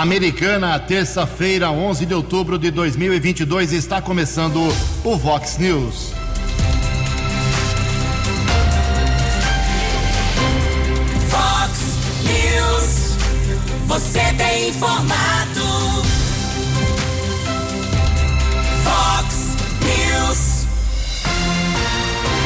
[0.00, 4.60] Americana, terça-feira, 11 de outubro de 2022, está começando
[5.02, 6.12] o Vox News.
[11.28, 11.80] Vox
[12.22, 13.16] News.
[13.86, 15.64] Você tem informado.
[18.84, 20.66] Vox News.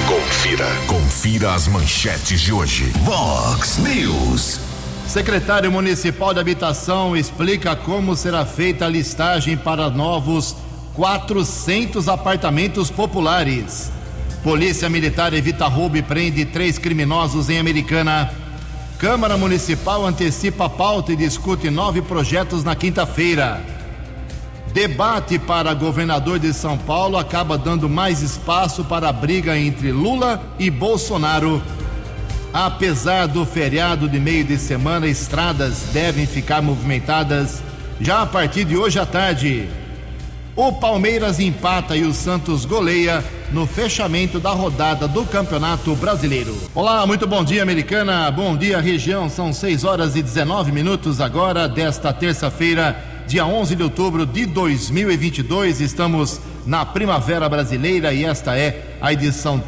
[0.08, 0.68] Confira.
[0.86, 2.90] Confira as manchetes de hoje.
[3.04, 4.71] Vox News.
[5.12, 10.56] Secretário Municipal de Habitação explica como será feita a listagem para novos
[10.94, 13.92] 400 apartamentos populares.
[14.42, 18.32] Polícia Militar evita roubo e prende três criminosos em Americana.
[18.96, 23.62] Câmara Municipal antecipa a pauta e discute nove projetos na quinta-feira.
[24.72, 30.42] Debate para governador de São Paulo acaba dando mais espaço para a briga entre Lula
[30.58, 31.60] e Bolsonaro.
[32.52, 37.62] Apesar do feriado de meio de semana, estradas devem ficar movimentadas
[37.98, 39.70] já a partir de hoje à tarde.
[40.54, 46.54] O Palmeiras empata e o Santos goleia no fechamento da rodada do Campeonato Brasileiro.
[46.74, 48.30] Olá, muito bom dia, Americana.
[48.30, 49.30] Bom dia, região.
[49.30, 55.80] São 6 horas e 19 minutos agora desta terça-feira, dia 11 de outubro de 2022.
[55.80, 59.58] Estamos na Primavera Brasileira e esta é a edição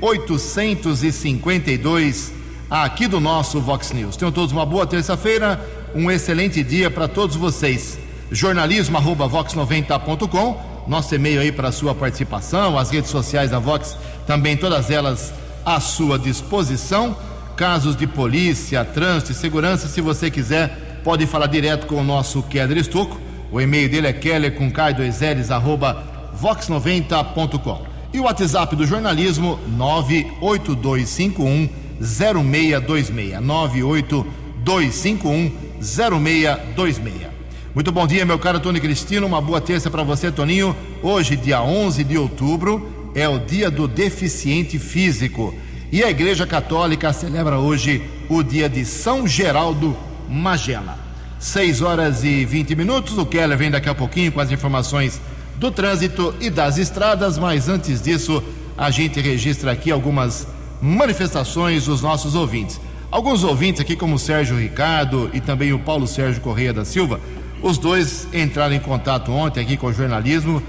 [0.00, 2.32] 3852
[2.70, 4.16] aqui do nosso Vox News.
[4.16, 5.62] Tenham todos uma boa terça-feira,
[5.94, 7.98] um excelente dia para todos vocês.
[8.30, 15.32] jornalismo@vox90.com, nosso e-mail aí para sua participação, as redes sociais da Vox também todas elas
[15.64, 17.16] à sua disposição.
[17.56, 22.42] Casos de polícia, trânsito e segurança, se você quiser, pode falar direto com o nosso
[22.42, 23.18] Keller Estuco.
[23.50, 26.04] O e-mail dele é keller com k2ls arroba
[26.40, 27.87] vox90.com.
[28.12, 31.68] E o WhatsApp do jornalismo 98251
[32.00, 33.40] 0626.
[33.40, 37.28] 98251 0626.
[37.74, 39.26] Muito bom dia, meu caro Tony Cristino.
[39.26, 40.74] Uma boa terça para você, Toninho.
[41.02, 45.54] Hoje, dia 11 de outubro, é o dia do deficiente físico.
[45.92, 49.94] E a Igreja Católica celebra hoje o dia de São Geraldo
[50.28, 50.98] Magela.
[51.38, 53.18] 6 horas e 20 minutos.
[53.18, 55.20] O Keller vem daqui a pouquinho com as informações
[55.58, 58.42] do trânsito e das estradas, mas antes disso,
[58.76, 60.46] a gente registra aqui algumas
[60.80, 62.80] manifestações dos nossos ouvintes.
[63.10, 67.20] Alguns ouvintes aqui, como o Sérgio Ricardo e também o Paulo Sérgio Correia da Silva,
[67.60, 70.62] os dois entraram em contato ontem aqui com o jornalismo,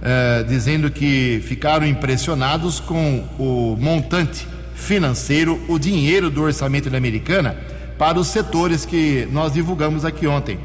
[0.00, 4.46] eh, dizendo que ficaram impressionados com o montante
[4.76, 7.56] financeiro, o dinheiro do orçamento da Americana
[7.98, 10.58] para os setores que nós divulgamos aqui ontem.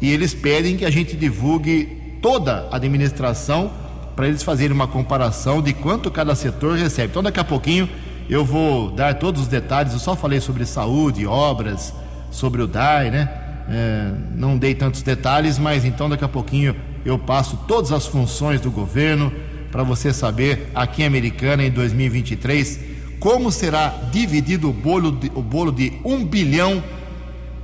[0.00, 3.70] E eles pedem que a gente divulgue toda a administração
[4.14, 7.08] para eles fazerem uma comparação de quanto cada setor recebe.
[7.08, 7.88] Então, daqui a pouquinho
[8.28, 9.92] eu vou dar todos os detalhes.
[9.92, 11.92] Eu só falei sobre saúde, obras,
[12.30, 13.28] sobre o DAI, né?
[13.68, 18.60] É, não dei tantos detalhes, mas então daqui a pouquinho eu passo todas as funções
[18.60, 19.32] do governo
[19.70, 25.42] para você saber aqui em Americana em 2023 como será dividido o bolo de, o
[25.42, 26.82] bolo de 1 bilhão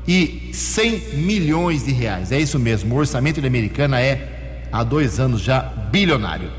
[0.07, 2.31] e 100 milhões de reais.
[2.31, 4.36] É isso mesmo, o orçamento da Americana é
[4.77, 6.51] há dois anos já bilionário.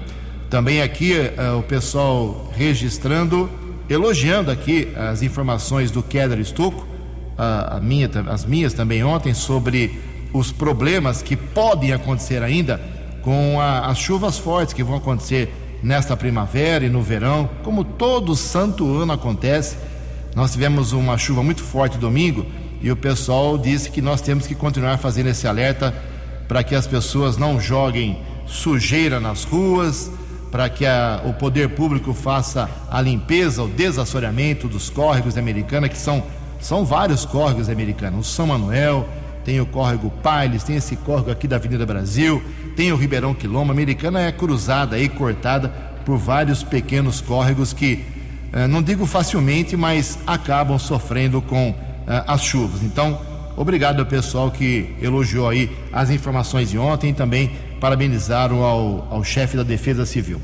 [0.50, 3.50] Também aqui uh, o pessoal registrando,
[3.90, 10.00] elogiando aqui as informações do Keller Estocco, uh, minha, as minhas também ontem, sobre
[10.34, 12.82] os problemas que podem acontecer ainda
[13.22, 18.36] com a, as chuvas fortes que vão acontecer nesta primavera e no verão, como todo
[18.36, 19.78] santo ano acontece.
[20.36, 22.46] Nós tivemos uma chuva muito forte domingo
[22.82, 25.94] e o pessoal disse que nós temos que continuar fazendo esse alerta
[26.48, 30.10] para que as pessoas não joguem sujeira nas ruas,
[30.52, 35.90] para que a, o poder público faça a limpeza, o desassoreamento dos córregos da Americana,
[35.90, 36.24] que são,
[36.60, 38.18] são vários córregos da Americana.
[38.18, 39.08] O São Manuel,
[39.48, 42.44] tem o córrego Pailes, tem esse córrego aqui da Avenida Brasil,
[42.76, 43.72] tem o Ribeirão Quilombo.
[43.72, 45.70] A Americana é cruzada e cortada
[46.06, 48.04] por vários pequenos córregos que,
[48.52, 51.74] eh, não digo facilmente, mas acabam sofrendo com
[52.08, 52.84] eh, as chuvas.
[52.84, 53.22] Então,
[53.58, 57.52] obrigado ao pessoal que elogiou aí as informações de ontem e também
[57.82, 60.42] parabenizaram ao, ao chefe da Defesa Civil.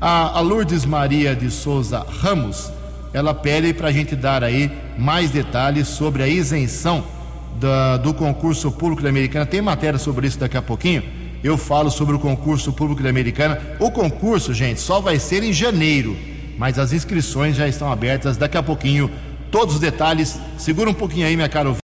[0.00, 2.72] A, a Lourdes Maria de Souza Ramos,
[3.12, 4.68] ela pede para a gente dar aí
[4.98, 7.04] mais detalhes sobre a isenção
[7.60, 9.46] da, do concurso público da Americana.
[9.46, 11.04] Tem matéria sobre isso daqui a pouquinho
[11.44, 13.60] eu falo sobre o concurso público da Americana.
[13.78, 16.16] O concurso, gente, só vai ser em janeiro,
[16.56, 19.10] mas as inscrições já estão abertas daqui a pouquinho.
[19.50, 21.83] Todos os detalhes, segura um pouquinho aí, minha cara.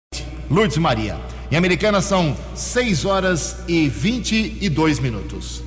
[0.51, 1.17] Lourdes Maria.
[1.49, 5.63] Em Americana são 6 horas e 22 minutos.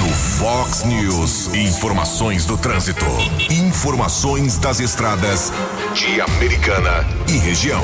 [0.00, 3.04] No Fox News, informações do trânsito.
[3.50, 5.52] Informações das estradas
[5.94, 7.82] de Americana e região.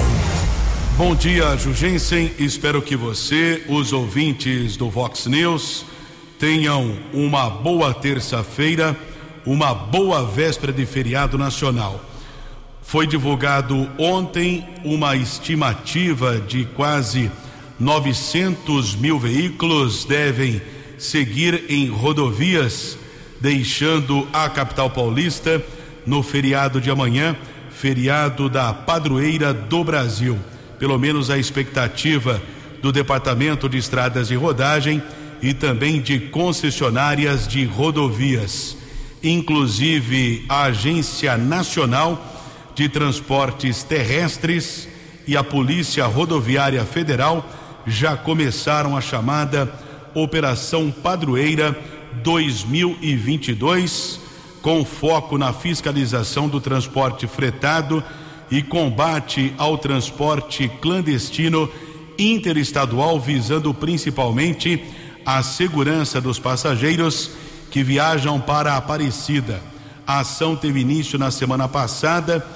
[0.96, 2.32] Bom dia, Jugensen.
[2.38, 5.84] Espero que você, os ouvintes do Vox News,
[6.38, 8.96] tenham uma boa terça-feira,
[9.44, 12.07] uma boa véspera de feriado nacional.
[12.88, 17.30] Foi divulgado ontem uma estimativa de quase
[17.78, 20.60] 900 mil veículos devem
[20.96, 22.98] seguir em rodovias,
[23.38, 25.62] deixando a capital paulista
[26.06, 27.36] no feriado de amanhã,
[27.70, 30.38] feriado da padroeira do Brasil
[30.78, 32.40] pelo menos a expectativa
[32.80, 35.02] do Departamento de Estradas e Rodagem
[35.42, 38.76] e também de concessionárias de rodovias.
[39.22, 42.37] Inclusive, a Agência Nacional
[42.78, 44.86] de Transportes Terrestres
[45.26, 47.44] e a Polícia Rodoviária Federal
[47.84, 49.68] já começaram a chamada
[50.14, 51.76] Operação Padroeira
[52.22, 54.20] 2022,
[54.62, 58.00] com foco na fiscalização do transporte fretado
[58.48, 61.68] e combate ao transporte clandestino
[62.16, 64.84] interestadual, visando principalmente
[65.26, 67.32] a segurança dos passageiros
[67.72, 69.60] que viajam para a Aparecida.
[70.06, 72.46] A ação teve início na semana passada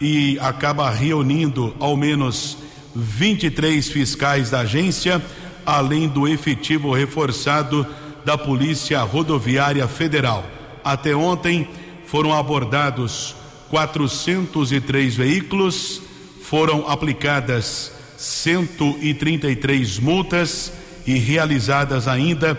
[0.00, 2.58] e acaba reunindo ao menos
[2.94, 5.22] 23 fiscais da agência,
[5.64, 7.86] além do efetivo reforçado
[8.24, 10.44] da Polícia Rodoviária Federal.
[10.84, 11.68] Até ontem
[12.06, 13.34] foram abordados
[13.70, 16.02] 403 veículos,
[16.42, 20.72] foram aplicadas 133 multas
[21.06, 22.54] e realizadas ainda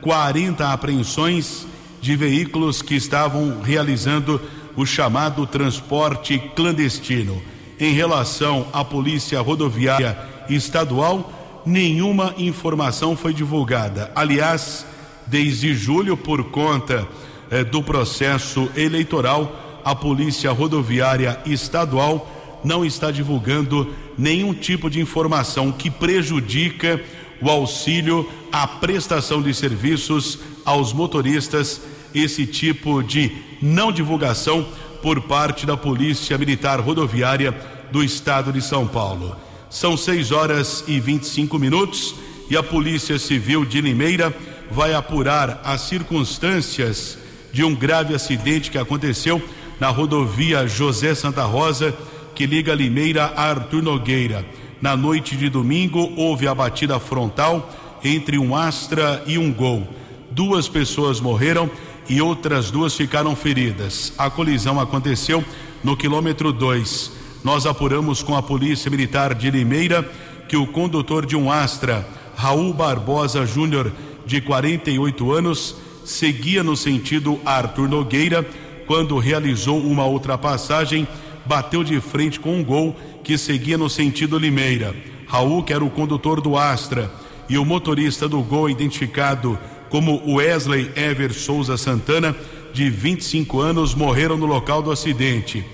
[0.00, 1.66] 40 apreensões
[2.00, 4.40] de veículos que estavam realizando
[4.76, 7.40] o chamado transporte clandestino.
[7.78, 10.18] Em relação à Polícia Rodoviária
[10.48, 11.32] Estadual,
[11.64, 14.10] nenhuma informação foi divulgada.
[14.14, 14.86] Aliás,
[15.26, 17.06] desde julho, por conta
[17.50, 22.30] eh, do processo eleitoral, a Polícia Rodoviária Estadual
[22.62, 27.00] não está divulgando nenhum tipo de informação que prejudica
[27.40, 31.80] o auxílio à prestação de serviços aos motoristas,
[32.14, 34.66] esse tipo de não divulgação
[35.02, 37.54] por parte da Polícia Militar Rodoviária
[37.90, 39.36] do Estado de São Paulo.
[39.68, 42.14] São 6 horas e 25 minutos
[42.50, 44.34] e a Polícia Civil de Limeira
[44.70, 47.18] vai apurar as circunstâncias
[47.52, 49.42] de um grave acidente que aconteceu
[49.78, 51.94] na rodovia José Santa Rosa,
[52.34, 54.44] que liga Limeira a Arthur Nogueira.
[54.80, 57.70] Na noite de domingo, houve a batida frontal
[58.02, 59.86] entre um Astra e um Gol.
[60.30, 61.70] Duas pessoas morreram
[62.10, 64.12] e outras duas ficaram feridas.
[64.18, 65.44] A colisão aconteceu
[65.84, 67.12] no quilômetro 2.
[67.44, 70.02] Nós apuramos com a Polícia Militar de Limeira
[70.48, 72.04] que o condutor de um Astra,
[72.34, 73.92] Raul Barbosa Júnior,
[74.26, 78.44] de 48 anos, seguia no sentido Arthur Nogueira
[78.88, 81.06] quando realizou uma ultrapassagem,
[81.46, 84.96] bateu de frente com um gol que seguia no sentido Limeira.
[85.28, 87.08] Raul, que era o condutor do Astra,
[87.48, 89.56] e o motorista do gol, identificado
[89.90, 92.34] como Wesley Ever Souza Santana,
[92.72, 95.64] de 25 anos, morreram no local do acidente.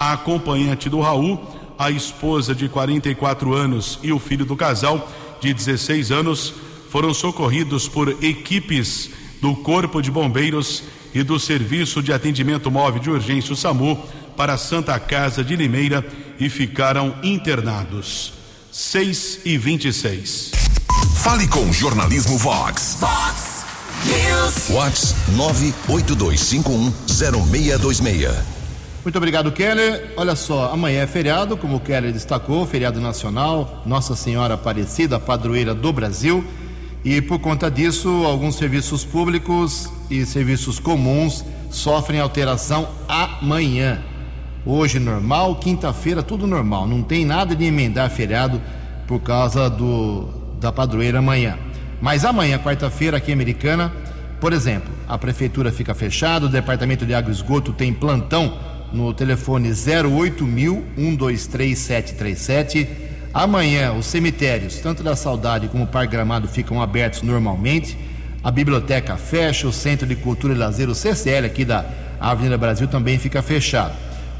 [0.00, 1.38] A acompanhante do Raul,
[1.78, 6.54] a esposa de 44 anos e o filho do casal, de 16 anos,
[6.90, 10.82] foram socorridos por equipes do Corpo de Bombeiros
[11.14, 14.02] e do Serviço de Atendimento Móvel de Urgência, o SAMU,
[14.36, 16.06] para a Santa Casa de Limeira
[16.38, 18.32] e ficaram internados.
[18.72, 20.52] 6 e 26.
[21.22, 22.98] Fale com o Jornalismo Vox.
[23.00, 23.55] Vox
[24.06, 24.68] News.
[24.70, 28.30] Vox 982510626.
[29.04, 30.12] Muito obrigado, Keller.
[30.16, 35.72] Olha só, amanhã é feriado, como o Keller destacou, feriado nacional, Nossa Senhora Aparecida, padroeira
[35.74, 36.44] do Brasil.
[37.04, 44.02] E por conta disso, alguns serviços públicos e serviços comuns sofrem alteração amanhã.
[44.64, 48.60] Hoje normal, quinta-feira tudo normal, não tem nada de emendar feriado
[49.06, 50.26] por causa do
[50.58, 51.56] da padroeira amanhã.
[52.00, 53.92] Mas amanhã, quarta-feira, aqui em Americana,
[54.40, 58.58] por exemplo, a prefeitura fica fechada, o departamento de água e esgoto tem plantão
[58.92, 66.48] no telefone 08000 123 737 Amanhã, os cemitérios, tanto da Saudade como o Parque Gramado,
[66.48, 67.94] ficam abertos normalmente.
[68.42, 71.84] A biblioteca fecha, o Centro de Cultura e Lazer, o CCL, aqui da
[72.18, 73.92] Avenida Brasil, também fica fechado.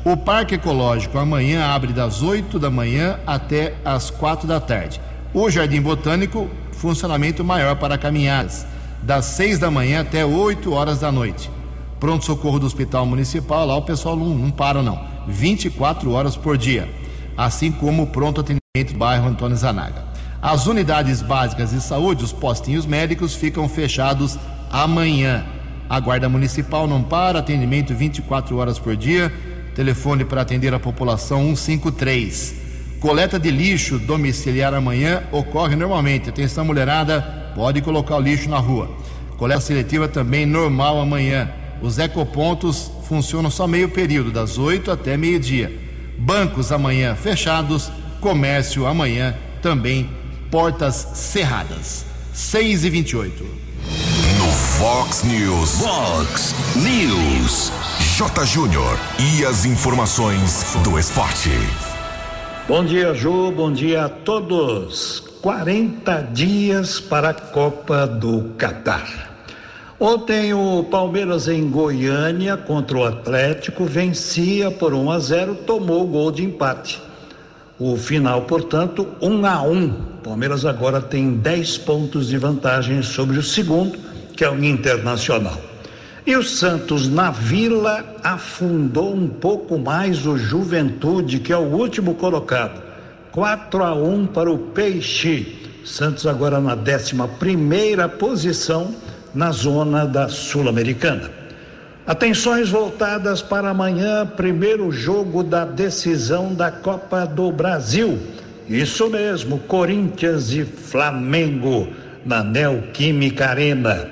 [0.03, 4.99] O Parque Ecológico amanhã abre das 8 da manhã até as 4 da tarde.
[5.35, 6.49] O Jardim Botânico,
[6.87, 8.65] funcionamento maior para caminhadas,
[9.03, 11.51] das 6 da manhã até 8 horas da noite.
[11.99, 15.05] Pronto-socorro do Hospital Municipal, lá o pessoal não, não para, não.
[15.27, 16.89] 24 horas por dia.
[17.37, 20.05] Assim como o pronto atendimento do bairro Antônio Zanaga.
[20.41, 24.39] As unidades básicas de saúde, os postinhos médicos, ficam fechados
[24.71, 25.45] amanhã.
[25.91, 29.33] A Guarda Municipal não para, atendimento 24 horas por dia,
[29.75, 32.66] telefone para atender a população 153.
[33.01, 36.31] Coleta de lixo domiciliar amanhã ocorre normalmente.
[36.31, 38.91] Atenção, mulherada, pode colocar o lixo na rua.
[39.37, 41.51] Coleta seletiva também normal amanhã.
[41.83, 45.79] Os ecopontos funcionam só meio período, das 8 até meio-dia.
[46.19, 50.09] Bancos amanhã fechados, comércio amanhã também
[50.51, 52.07] portas cerradas.
[52.33, 53.45] 6 e 28.
[54.39, 55.81] No Fox News.
[55.81, 57.73] Fox News.
[58.17, 58.47] J.
[58.47, 58.99] Júnior.
[59.19, 61.51] E as informações do esporte.
[62.69, 63.53] Bom dia, Ju.
[63.53, 65.23] Bom dia a todos.
[65.41, 69.07] 40 dias para a Copa do Catar.
[70.01, 76.09] Ontem o Palmeiras em Goiânia contra o Atlético vencia por 1 a 0, tomou o
[76.09, 77.01] gol de empate.
[77.79, 79.93] O final, portanto, 1 a 1.
[80.25, 83.97] Palmeiras agora tem 10 pontos de vantagem sobre o segundo,
[84.37, 85.61] que é o Internacional.
[86.27, 92.17] E o Santos na Vila afundou um pouco mais o Juventude, que é o último
[92.17, 92.83] colocado.
[93.31, 95.57] 4 a 1 para o Peixe.
[95.85, 98.93] Santos agora na 11 primeira posição
[99.33, 101.31] na zona da Sul-Americana.
[102.05, 108.19] Atenções voltadas para amanhã, primeiro jogo da decisão da Copa do Brasil.
[108.69, 111.87] Isso mesmo, Corinthians e Flamengo
[112.25, 114.09] na Neoquímica Arena.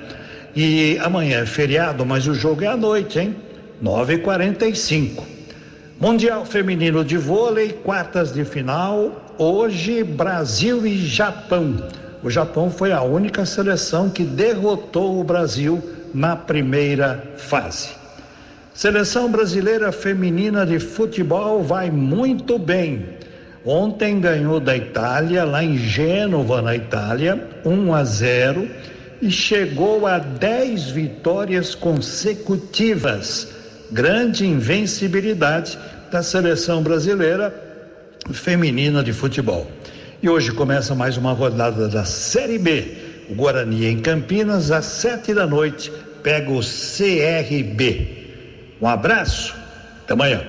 [0.55, 3.35] E amanhã é feriado, mas o jogo é à noite, hein?
[3.83, 5.21] 9h45.
[5.99, 9.33] Mundial Feminino de Vôlei, quartas de final.
[9.37, 11.75] Hoje, Brasil e Japão.
[12.23, 15.83] O Japão foi a única seleção que derrotou o Brasil
[16.13, 17.89] na primeira fase.
[18.73, 23.05] Seleção brasileira feminina de futebol vai muito bem.
[23.65, 28.67] Ontem ganhou da Itália, lá em Gênova, na Itália, 1 a 0
[29.21, 33.47] e chegou a 10 vitórias consecutivas.
[33.91, 35.77] Grande invencibilidade
[36.11, 37.53] da seleção brasileira
[38.33, 39.69] feminina de futebol.
[40.21, 42.97] E hoje começa mais uma rodada da Série B.
[43.29, 45.91] O Guarani em Campinas, às sete da noite,
[46.23, 48.25] pega o CRB.
[48.81, 49.55] Um abraço,
[50.03, 50.41] até amanhã.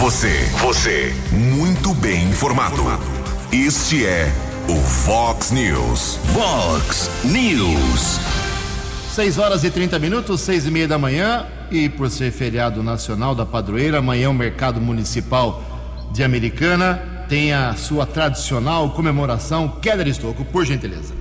[0.00, 2.82] Você, você, muito bem informado.
[3.52, 4.32] Este é
[4.68, 6.18] o Fox News.
[6.34, 8.20] Fox News.
[9.14, 11.46] 6 horas e 30 minutos, seis e meia da manhã.
[11.70, 15.62] E por ser feriado nacional da padroeira, amanhã o mercado municipal
[16.12, 19.68] de Americana tem a sua tradicional comemoração.
[19.80, 21.14] Keller Estocco, por gentileza.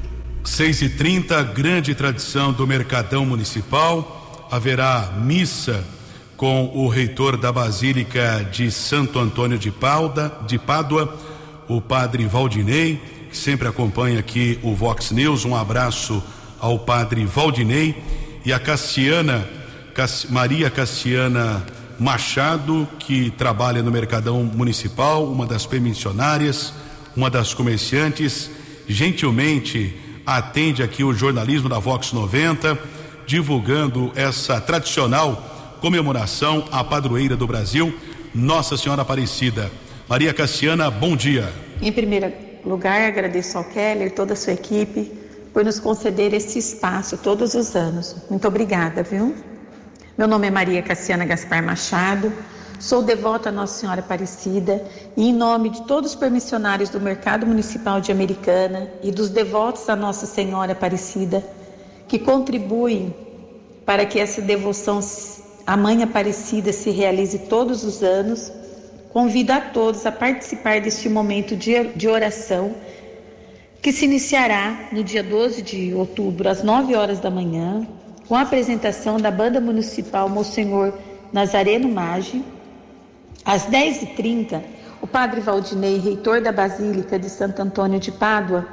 [0.44, 4.48] 6 e 30 grande tradição do Mercadão Municipal.
[4.52, 5.84] Haverá missa
[6.36, 11.18] com o reitor da Basílica de Santo Antônio de, Pauda, de Pádua,
[11.68, 15.46] o padre Valdinei sempre acompanha aqui o Vox News.
[15.46, 16.22] Um abraço
[16.60, 17.96] ao padre Valdinei
[18.44, 19.48] e a Cassiana,
[19.94, 21.66] Cass, Maria Cassiana
[22.00, 26.74] Machado, que trabalha no Mercadão Municipal, uma das permissionárias,
[27.16, 28.50] uma das comerciantes,
[28.88, 32.78] gentilmente atende aqui o jornalismo da Vox 90,
[33.26, 37.94] divulgando essa tradicional comemoração à padroeira do Brasil,
[38.34, 39.72] Nossa Senhora Aparecida.
[40.08, 41.52] Maria Cassiana, bom dia.
[41.82, 45.12] Em primeira lugar, agradeço ao Keller, toda a sua equipe,
[45.54, 48.16] por nos conceder esse espaço todos os anos.
[48.30, 49.36] Muito obrigada, viu?
[50.18, 52.32] Meu nome é Maria Cassiana Gaspar Machado,
[52.80, 54.84] sou devota a Nossa Senhora Aparecida
[55.16, 59.88] e, em nome de todos os permissionários do Mercado Municipal de Americana e dos devotos
[59.90, 61.44] a Nossa Senhora Aparecida,
[62.08, 63.16] que contribuem
[63.86, 65.00] para que essa devoção
[65.66, 68.52] à Mãe Aparecida se realize todos os anos,
[69.18, 72.76] Convido a todos a participar deste momento de oração
[73.82, 77.88] que se iniciará no dia 12 de outubro, às 9 horas da manhã,
[78.28, 80.94] com a apresentação da Banda Municipal Monsenhor
[81.34, 82.46] Nazareno Maggi.
[83.44, 84.62] Às 10h30,
[85.02, 88.68] o Padre Valdinei, reitor da Basílica de Santo Antônio de Pádua,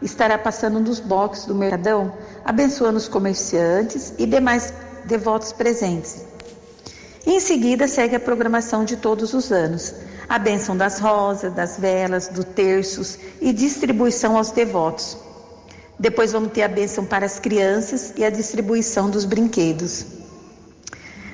[0.00, 2.14] estará passando nos boxes do Mercadão,
[2.44, 4.72] abençoando os comerciantes e demais
[5.06, 6.27] devotos presentes.
[7.30, 9.94] Em seguida, segue a programação de todos os anos.
[10.26, 15.14] A bênção das rosas, das velas, do terços e distribuição aos devotos.
[15.98, 20.06] Depois vamos ter a bênção para as crianças e a distribuição dos brinquedos.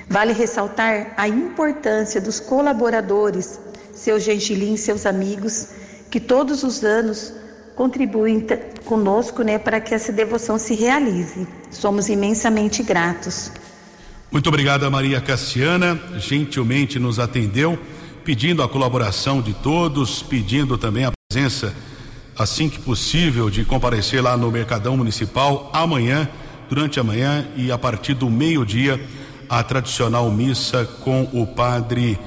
[0.09, 3.57] Vale ressaltar a importância dos colaboradores,
[3.93, 5.69] seu gentilin, seus amigos,
[6.11, 7.31] que todos os anos
[7.73, 8.45] contribuem
[8.83, 11.47] conosco né, para que essa devoção se realize.
[11.71, 13.49] Somos imensamente gratos.
[14.31, 17.79] Muito obrigado, Maria Cassiana, gentilmente nos atendeu,
[18.23, 21.73] pedindo a colaboração de todos, pedindo também a presença,
[22.37, 26.27] assim que possível, de comparecer lá no Mercadão Municipal amanhã,
[26.69, 28.99] durante a manhã e a partir do meio-dia,
[29.47, 32.19] a tradicional missa com o padre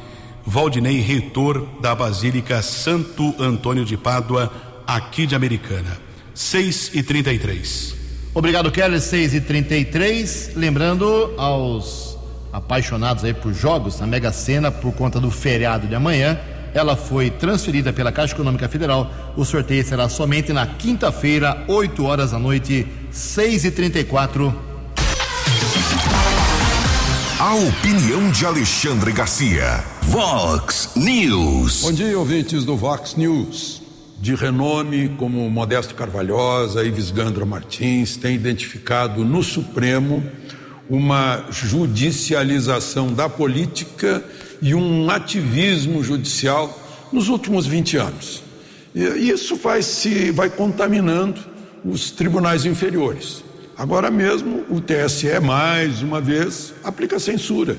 [0.47, 4.51] Valdinei, reitor da Basílica Santo Antônio de Pádua,
[4.87, 6.01] aqui de Americana.
[6.33, 7.98] 6 e 33
[8.35, 9.01] Obrigado, Keller.
[9.01, 12.19] 6 e 33 Lembrando aos
[12.53, 16.39] apaixonados aí por jogos, na Mega Sena, por conta do feriado de amanhã,
[16.75, 19.11] ela foi transferida pela Caixa Econômica Federal.
[19.37, 24.55] O sorteio será somente na quinta-feira, 8 horas da noite, 6 e 34
[27.41, 29.85] A opinião de Alexandre Garcia.
[30.03, 31.83] Vox News.
[31.83, 33.88] Bom dia, ouvintes do Vox News.
[34.21, 40.25] De renome como Modesto Carvalhosa, Ives Gandra Martins, tem identificado no Supremo
[40.91, 44.25] uma judicialização da política
[44.61, 46.77] e um ativismo judicial
[47.13, 48.43] nos últimos 20 anos.
[48.93, 51.41] E isso vai se vai contaminando
[51.85, 53.45] os tribunais inferiores.
[53.77, 57.77] Agora mesmo o TSE mais uma vez aplica censura,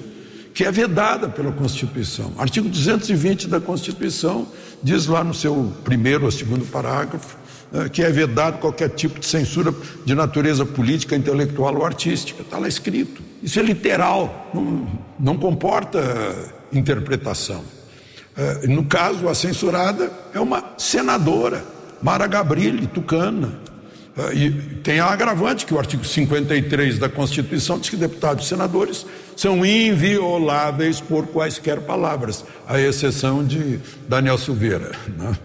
[0.54, 2.32] que é vedada pela Constituição.
[2.38, 4.48] Artigo 220 da Constituição
[4.84, 7.38] diz lá no seu primeiro ou segundo parágrafo
[7.72, 12.42] eh, que é vedado qualquer tipo de censura de natureza política, intelectual ou artística.
[12.42, 13.22] Está lá escrito.
[13.44, 14.88] Isso é literal, não,
[15.20, 16.02] não comporta
[16.74, 17.64] interpretação.
[18.36, 21.64] Eh, no caso, a censurada é uma senadora,
[22.02, 23.69] Mara Gabrilli, tucana.
[24.18, 24.52] Eh, e
[24.84, 29.66] tem a agravante que o artigo 53 da Constituição diz que deputados e senadores são
[29.66, 34.92] invioláveis por quaisquer palavras, à exceção de Daniel Silveira.
[35.18, 35.38] Né?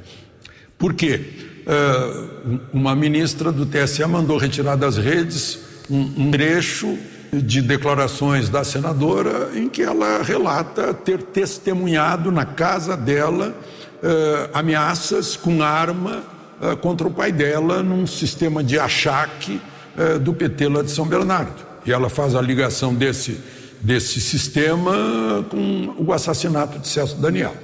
[0.78, 1.20] Por quê?
[1.66, 6.98] Uh, uma ministra do TSE mandou retirar das redes um, um trecho
[7.32, 13.56] de declarações da senadora em que ela relata ter testemunhado na casa dela
[14.02, 16.33] uh, ameaças com arma
[16.80, 19.60] contra o pai dela num sistema de achaque
[19.96, 21.64] uh, do PT lá de São Bernardo.
[21.86, 23.40] E ela faz a ligação desse,
[23.80, 27.54] desse sistema com o assassinato de Celso Daniel.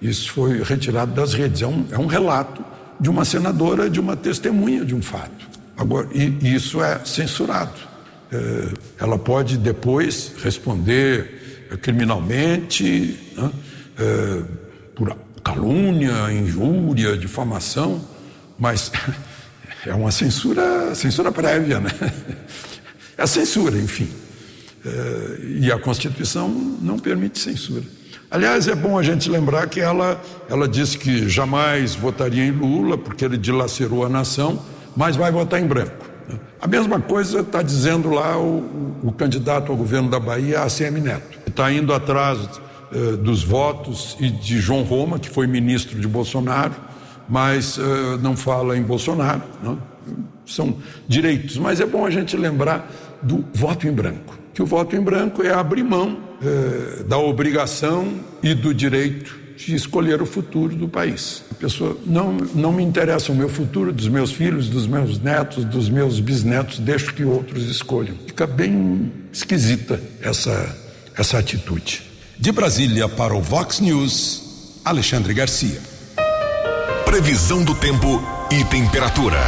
[0.00, 1.62] Isso foi retirado das redes.
[1.62, 2.64] É um, é um relato
[3.00, 5.46] de uma senadora, de uma testemunha de um fato.
[5.76, 7.88] Agora, e isso é censurado.
[8.30, 8.68] Eh,
[8.98, 13.50] ela pode depois responder eh, criminalmente né,
[13.98, 14.42] eh,
[14.94, 18.00] por calúnia, injúria, difamação,
[18.58, 18.90] mas
[19.86, 21.90] é uma censura, censura prévia, né?
[23.16, 24.08] É censura, enfim.
[25.60, 26.48] E a Constituição
[26.80, 27.82] não permite censura.
[28.30, 32.98] Aliás, é bom a gente lembrar que ela, ela disse que jamais votaria em Lula,
[32.98, 34.62] porque ele dilacerou a nação,
[34.94, 36.06] mas vai votar em branco.
[36.60, 41.38] A mesma coisa está dizendo lá o, o, candidato ao governo da Bahia, ACM Neto.
[41.46, 42.38] Está indo atrás
[42.92, 46.74] eh, dos votos e de João Roma, que foi ministro de Bolsonaro,
[47.28, 49.42] mas eh, não fala em Bolsonaro.
[49.62, 49.74] Não?
[49.74, 49.78] Né?
[50.46, 52.90] São direitos, mas é bom a gente lembrar
[53.22, 54.38] do voto em branco.
[54.54, 59.74] Que o voto em branco é abrir mão eh, da obrigação e do direito de
[59.74, 61.42] escolher o futuro do país.
[61.50, 65.64] A pessoa não, não me interessa o meu futuro, dos meus filhos, dos meus netos,
[65.64, 68.14] dos meus bisnetos, deixo que outros escolham.
[68.26, 70.76] Fica bem esquisita essa,
[71.16, 72.02] essa atitude.
[72.38, 75.97] De Brasília para o Vox News, Alexandre Garcia.
[77.08, 79.40] Previsão do tempo e temperatura.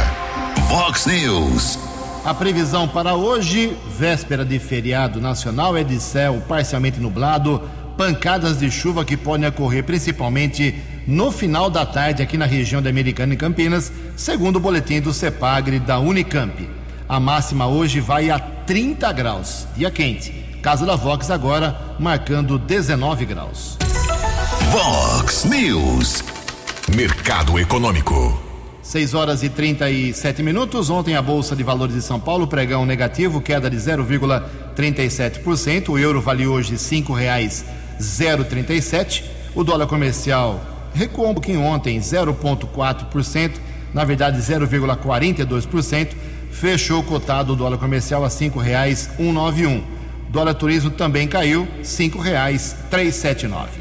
[0.67, 1.77] Vox News.
[2.25, 7.61] A previsão para hoje, véspera de feriado nacional, é de céu parcialmente nublado
[7.95, 10.73] pancadas de chuva que podem ocorrer principalmente
[11.05, 15.13] no final da tarde aqui na região da Americana e Campinas, segundo o boletim do
[15.13, 16.67] CEPAGRE da Unicamp.
[17.07, 20.31] A máxima hoje vai a 30 graus, dia quente.
[20.63, 23.77] Casa da Vox agora marcando 19 graus.
[24.71, 26.30] Vox News.
[26.89, 28.41] Mercado Econômico.
[28.81, 30.89] 6 horas e 37 minutos.
[30.89, 35.87] Ontem a Bolsa de Valores de São Paulo, pregão negativo, queda de 0,37%.
[35.89, 37.63] O euro vale hoje R$ 5,00
[38.01, 39.23] 0,37.
[39.53, 40.59] O dólar comercial
[40.93, 43.51] recuou um pouquinho ontem, 0,4%,
[43.93, 46.09] na verdade 0,42%.
[46.51, 49.83] Fechou cotado o dólar comercial a R$ 5,191.
[50.29, 53.80] Dólar turismo também caiu, R$ 5,379.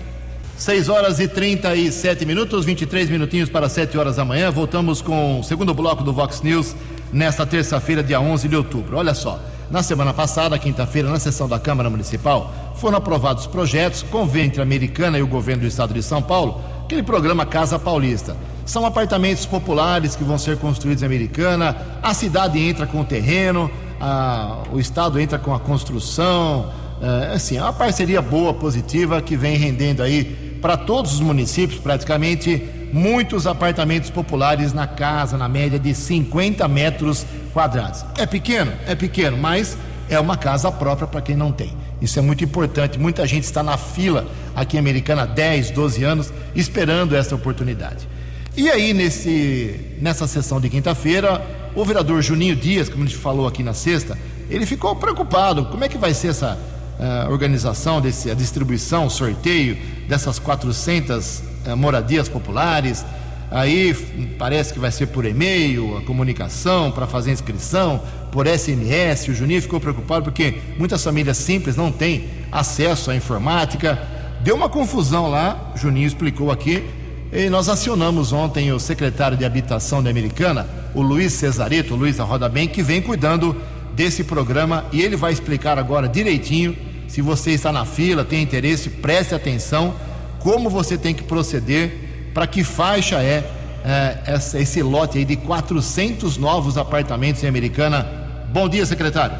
[0.60, 4.50] 6 horas e 37 minutos, 23 minutinhos para 7 horas da manhã.
[4.50, 6.76] Voltamos com o segundo bloco do Vox News
[7.10, 8.98] nesta terça-feira, dia 11 de outubro.
[8.98, 14.48] Olha só, na semana passada, quinta-feira, na sessão da Câmara Municipal, foram aprovados projetos, convênio
[14.48, 18.36] entre a Americana e o governo do estado de São Paulo, aquele programa Casa Paulista.
[18.66, 23.70] São apartamentos populares que vão ser construídos em Americana, a cidade entra com o terreno,
[23.98, 26.70] a, o estado entra com a construção.
[27.00, 31.80] É, assim, é uma parceria boa, positiva, que vem rendendo aí para todos os municípios,
[31.80, 38.04] praticamente, muitos apartamentos populares na casa, na média de 50 metros quadrados.
[38.18, 38.72] É pequeno?
[38.86, 39.76] É pequeno, mas
[40.08, 41.72] é uma casa própria para quem não tem.
[42.00, 42.98] Isso é muito importante.
[42.98, 48.08] Muita gente está na fila aqui em Americana há 10, 12 anos, esperando essa oportunidade.
[48.56, 51.40] E aí, nesse, nessa sessão de quinta-feira,
[51.74, 54.18] o vereador Juninho Dias, como a gente falou aqui na sexta,
[54.48, 55.66] ele ficou preocupado.
[55.66, 56.58] Como é que vai ser essa
[57.00, 63.04] uh, organização, desse, a distribuição, o sorteio dessas 400 uh, eh, moradias populares?
[63.50, 63.92] Aí
[64.38, 69.28] parece que vai ser por e-mail, a comunicação para fazer inscrição, por SMS.
[69.28, 73.98] O Juninho ficou preocupado porque muitas famílias simples não têm acesso à informática.
[74.44, 76.84] Deu uma confusão lá, Juninho explicou aqui.
[77.32, 82.16] E nós acionamos ontem o secretário de Habitação da Americana, o Luiz Cesareto, o Luiz
[82.16, 83.56] da Roda Bem, que vem cuidando
[83.94, 86.76] desse programa e ele vai explicar agora direitinho.
[87.10, 89.96] Se você está na fila, tem interesse, preste atenção
[90.38, 93.44] como você tem que proceder para que faixa é,
[93.84, 98.06] é essa, esse lote aí de 400 novos apartamentos em Americana.
[98.52, 99.36] Bom dia, secretário.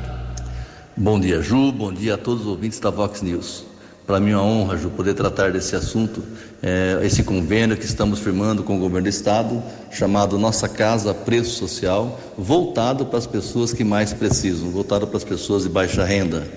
[0.96, 1.70] Bom dia, Ju.
[1.70, 3.64] Bom dia a todos os ouvintes da Vox News.
[4.04, 6.24] Para mim é uma honra, Ju, poder tratar desse assunto,
[6.61, 11.56] é, esse convênio que estamos firmando com o governo do estado, chamado Nossa Casa Preço
[11.56, 16.48] Social, voltado para as pessoas que mais precisam, voltado para as pessoas de baixa renda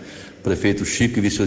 [0.44, 1.42] prefeito Chico e Vice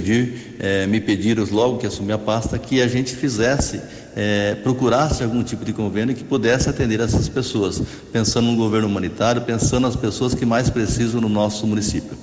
[0.59, 3.81] eh, me pediram logo que assumi a pasta que a gente fizesse,
[4.17, 9.43] eh, procurasse algum tipo de convênio que pudesse atender essas pessoas, pensando no governo humanitário,
[9.43, 12.17] pensando nas pessoas que mais precisam no nosso município.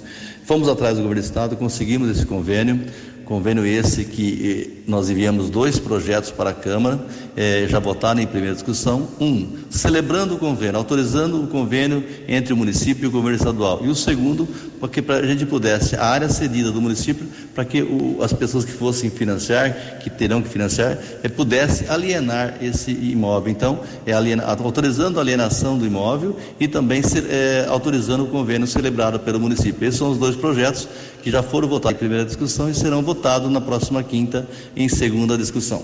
[0.45, 2.81] Fomos atrás do governo do estado, conseguimos esse convênio,
[3.25, 6.99] Convênio esse que eh, nós enviamos dois projetos para a Câmara,
[7.37, 9.07] eh, já votaram em primeira discussão.
[9.19, 13.81] Um, celebrando o convênio, autorizando o convênio entre o município e o governo estadual.
[13.83, 14.47] E o segundo,
[14.87, 18.71] para a gente pudesse, a área cedida do município, para que o, as pessoas que
[18.71, 23.51] fossem financiar, que terão que financiar, eh, pudesse alienar esse imóvel.
[23.51, 29.19] Então, é aliena, autorizando a alienação do imóvel e também eh, autorizando o convênio celebrado
[29.19, 29.87] pelo município.
[29.87, 30.87] Esses são os dois projetos
[31.21, 35.37] que já foram votados em primeira discussão e serão votados na próxima quinta em segunda
[35.37, 35.81] discussão.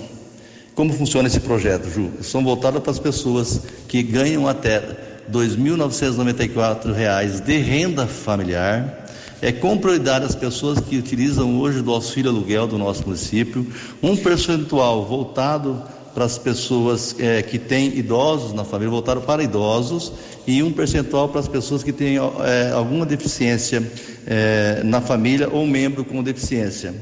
[0.75, 2.09] Como funciona esse projeto, Ju?
[2.21, 9.05] São votados para as pessoas que ganham até R$ 2.994 de renda familiar,
[9.41, 13.65] é com prioridade as pessoas que utilizam hoje do auxílio aluguel do nosso município,
[14.01, 15.81] um percentual voltado
[16.13, 20.11] para as pessoas é, que têm idosos na família, voltado para idosos,
[20.47, 23.83] e um percentual para as pessoas que têm é, alguma deficiência
[24.25, 26.93] é, na família ou membro com deficiência.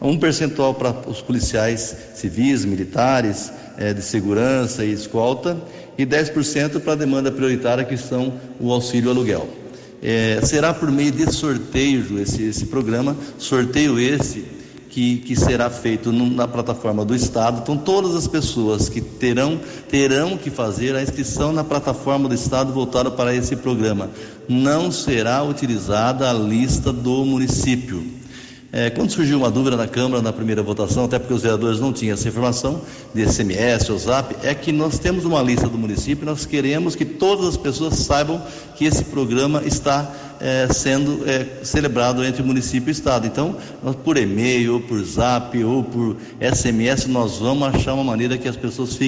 [0.00, 5.56] Um percentual para os policiais civis, militares, é, de segurança e escolta,
[5.96, 9.48] e 10% para a demanda prioritária, que são o auxílio aluguel.
[10.02, 14.44] É, será por meio de sorteio esse, esse programa, sorteio esse
[14.94, 17.60] que, que será feito na plataforma do Estado.
[17.62, 22.72] Então, todas as pessoas que terão, terão que fazer a inscrição na plataforma do Estado
[22.72, 24.08] voltada para esse programa.
[24.48, 28.04] Não será utilizada a lista do município.
[28.76, 31.92] É, quando surgiu uma dúvida na Câmara na primeira votação, até porque os vereadores não
[31.92, 32.82] tinham essa informação
[33.14, 36.96] de SMS ou ZAP, é que nós temos uma lista do município e nós queremos
[36.96, 38.42] que todas as pessoas saibam
[38.74, 43.26] que esse programa está é, sendo é, celebrado entre município e estado.
[43.26, 43.56] Então,
[44.04, 48.56] por e-mail, ou por zap, ou por SMS, nós vamos achar uma maneira que as
[48.56, 48.98] pessoas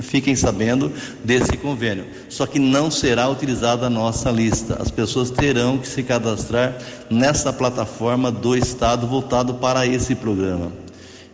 [0.00, 0.92] fiquem sabendo
[1.24, 2.06] desse convênio.
[2.28, 4.76] Só que não será utilizada a nossa lista.
[4.80, 6.76] As pessoas terão que se cadastrar
[7.08, 10.79] nessa plataforma do estado voltado para esse programa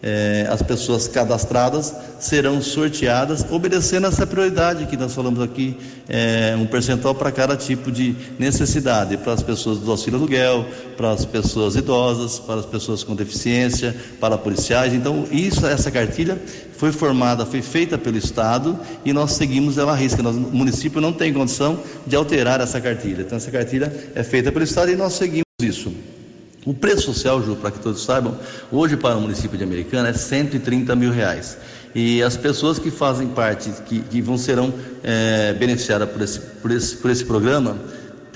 [0.03, 5.77] é, as pessoas cadastradas serão sorteadas, obedecendo essa prioridade que nós falamos aqui,
[6.09, 11.11] é, um percentual para cada tipo de necessidade, para as pessoas do auxílio aluguel, para
[11.13, 14.93] as pessoas idosas, para as pessoas com deficiência, para policiais.
[14.93, 16.41] Então, isso, essa cartilha
[16.77, 20.23] foi formada, foi feita pelo Estado e nós seguimos ela à risca.
[20.23, 23.23] Nós, o município não tem condição de alterar essa cartilha.
[23.23, 25.93] Então, essa cartilha é feita pelo Estado e nós seguimos isso.
[26.67, 28.37] O preço social, Ju, para que todos saibam,
[28.73, 31.57] hoje para o município de Americana é 130 mil reais.
[31.95, 36.71] E as pessoas que fazem parte, que, que vão serão é, beneficiadas por esse, por,
[36.73, 37.79] esse, por esse programa,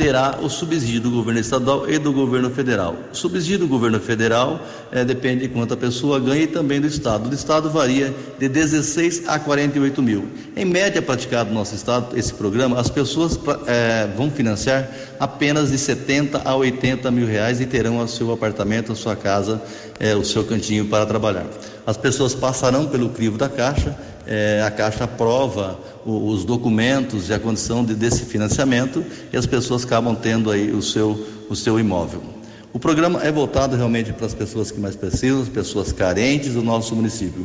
[0.01, 2.97] terá o subsídio do governo estadual e do governo federal.
[3.13, 4.59] O subsídio do governo federal
[4.91, 7.29] é, depende de quanto a pessoa ganha e também do estado.
[7.29, 10.27] Do estado varia de 16 a 48 mil.
[10.57, 15.77] Em média, praticado no nosso estado esse programa, as pessoas é, vão financiar apenas de
[15.77, 19.61] 70 a 80 mil reais e terão o seu apartamento, a sua casa,
[19.99, 21.45] é, o seu cantinho para trabalhar.
[21.87, 23.95] As pessoas passarão pelo crivo da Caixa,
[24.31, 29.45] é, a Caixa aprova o, os documentos e a condição de, desse financiamento e as
[29.45, 32.23] pessoas acabam tendo aí o seu, o seu imóvel.
[32.73, 36.63] O programa é voltado realmente para as pessoas que mais precisam, as pessoas carentes do
[36.63, 37.45] nosso município.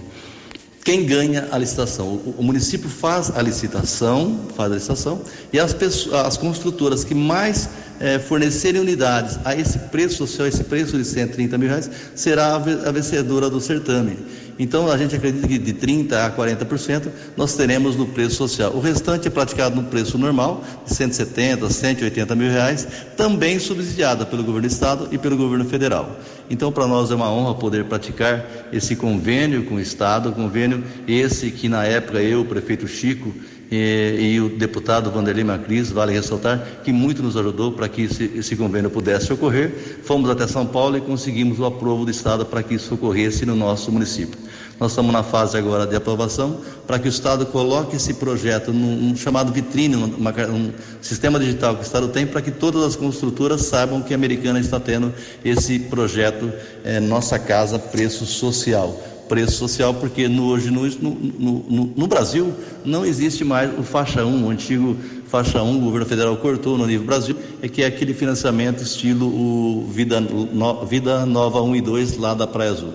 [0.83, 2.21] Quem ganha a licitação?
[2.37, 5.19] O, município faz a licitação, faz a licitação,
[5.51, 7.67] e as, pessoas, as construtoras que mais
[7.99, 12.91] é, fornecerem unidades a esse preço social, esse preço de 130 mil reais, será a
[12.91, 14.17] vencedora do certame.
[14.57, 18.71] Então a gente acredita que de 30% a 40% nós teremos no preço social.
[18.73, 24.43] O restante é praticado no preço normal, de 170, 180 mil reais, também subsidiada pelo
[24.43, 26.17] governo do estado e pelo governo federal.
[26.49, 31.51] Então para nós é uma honra poder praticar esse convênio com o estado, convênio esse
[31.51, 33.33] que na época eu, o prefeito Chico,
[33.71, 38.31] e, e, o deputado Vanderlei Macris, vale ressaltar, que muito nos ajudou para que esse,
[38.35, 39.71] esse, convênio pudesse ocorrer.
[40.03, 43.55] Fomos até São Paulo e conseguimos o aprovo do Estado para que isso ocorresse no
[43.55, 44.37] nosso município.
[44.79, 48.95] Nós estamos na fase agora de aprovação para que o Estado coloque esse projeto num,
[48.97, 52.95] num chamado vitrine, numa, um sistema digital que o Estado tem, para que todas as
[52.95, 56.51] construtoras saibam que a Americana está tendo esse projeto
[56.83, 63.05] é, Nossa Casa Preço Social preço social, porque no, hoje no, no, no, Brasil não
[63.05, 64.95] existe mais o faixa 1, o antigo
[65.27, 69.27] faixa 1, o governo federal cortou no nível Brasil, é que é aquele financiamento estilo
[69.27, 72.93] o Vida, no, Vida Nova 1 e 2 lá da Praia Azul.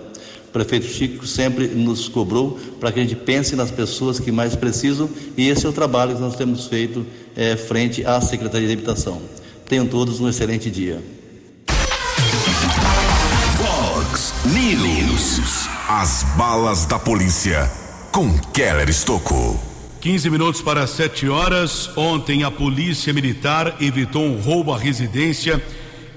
[0.48, 4.56] O prefeito Chico sempre nos cobrou para que a gente pense nas pessoas que mais
[4.56, 8.72] precisam e esse é o trabalho que nós temos feito é, frente à Secretaria de
[8.72, 9.22] Habitação.
[9.68, 11.00] Tenham todos um excelente dia.
[13.56, 15.59] Fox News.
[15.92, 17.68] As balas da polícia
[18.12, 19.60] com Keller Estocou.
[20.00, 21.90] 15 minutos para 7 horas.
[21.96, 25.60] Ontem a polícia militar evitou um roubo à residência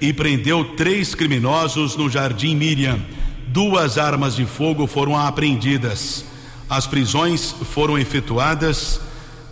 [0.00, 3.00] e prendeu três criminosos no Jardim Miriam.
[3.48, 6.24] Duas armas de fogo foram apreendidas.
[6.70, 9.00] As prisões foram efetuadas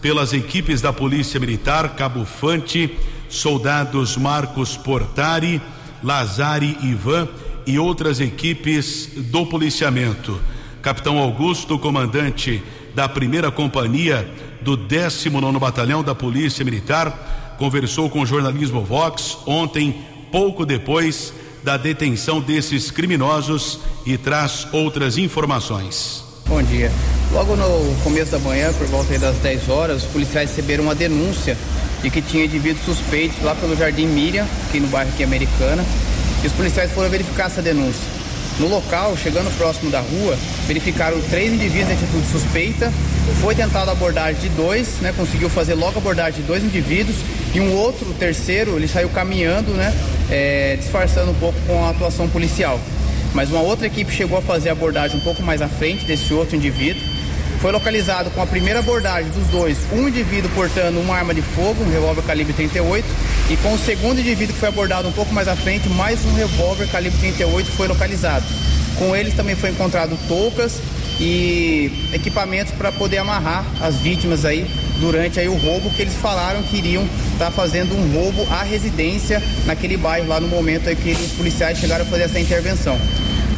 [0.00, 2.96] pelas equipes da Polícia Militar Cabo Fante,
[3.28, 5.60] soldados Marcos Portari,
[6.00, 7.28] Lazari Ivan
[7.66, 10.40] e outras equipes do policiamento.
[10.80, 12.62] Capitão Augusto, comandante
[12.94, 14.28] da primeira companhia
[14.60, 21.76] do 19 Batalhão da Polícia Militar, conversou com o jornalismo Vox ontem, pouco depois da
[21.76, 26.24] detenção desses criminosos e traz outras informações.
[26.46, 26.90] Bom dia.
[27.32, 31.56] Logo no começo da manhã, por volta das 10 horas, os policiais receberam uma denúncia
[32.02, 35.84] de que tinha indivíduos suspeitos lá pelo Jardim Miriam, aqui no bairro aqui Americana,
[36.42, 38.02] e os policiais foram verificar essa denúncia.
[38.58, 42.92] No local, chegando próximo da rua, verificaram três indivíduos em atitude suspeita.
[43.40, 45.12] Foi tentada a abordagem de dois, né?
[45.16, 47.16] Conseguiu fazer logo a abordagem de dois indivíduos
[47.54, 49.94] e um outro, o terceiro, ele saiu caminhando, né?
[50.30, 52.78] É, disfarçando um pouco com a atuação policial.
[53.34, 56.34] Mas uma outra equipe chegou a fazer a abordagem um pouco mais à frente desse
[56.34, 57.02] outro indivíduo
[57.62, 61.84] foi localizado com a primeira abordagem dos dois um indivíduo portando uma arma de fogo,
[61.84, 63.06] um revólver calibre 38,
[63.50, 66.34] e com o segundo indivíduo que foi abordado um pouco mais à frente, mais um
[66.34, 68.44] revólver calibre 38 foi localizado.
[68.98, 70.80] Com eles também foi encontrado toucas
[71.20, 74.66] e equipamentos para poder amarrar as vítimas aí
[74.98, 78.64] durante aí o roubo que eles falaram que iriam estar tá fazendo um roubo à
[78.64, 82.98] residência naquele bairro lá no momento aí que os policiais chegaram a fazer essa intervenção.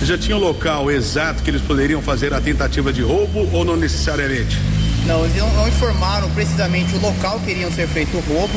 [0.05, 3.65] Já tinha o um local exato que eles poderiam fazer a tentativa de roubo ou
[3.65, 4.59] não necessariamente?
[5.07, 8.53] Não, eles não, não informaram precisamente o local que iriam ser feito o roubo.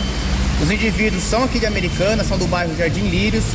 [0.62, 3.46] Os indivíduos são aqui de Americana, são do bairro Jardim Lírios.